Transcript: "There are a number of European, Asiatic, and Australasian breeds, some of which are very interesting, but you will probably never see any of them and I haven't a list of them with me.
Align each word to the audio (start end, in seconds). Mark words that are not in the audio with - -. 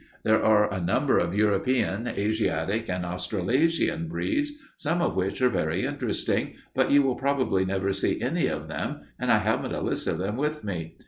"There 0.23 0.43
are 0.43 0.73
a 0.73 0.81
number 0.81 1.19
of 1.19 1.35
European, 1.35 2.07
Asiatic, 2.07 2.89
and 2.89 3.05
Australasian 3.05 4.07
breeds, 4.07 4.51
some 4.75 4.99
of 4.99 5.15
which 5.15 5.43
are 5.43 5.49
very 5.49 5.85
interesting, 5.85 6.55
but 6.73 6.89
you 6.89 7.03
will 7.03 7.13
probably 7.17 7.65
never 7.65 7.93
see 7.93 8.19
any 8.19 8.47
of 8.47 8.67
them 8.67 9.01
and 9.19 9.31
I 9.31 9.37
haven't 9.37 9.75
a 9.75 9.79
list 9.81 10.07
of 10.07 10.17
them 10.17 10.37
with 10.37 10.63
me. 10.63 10.95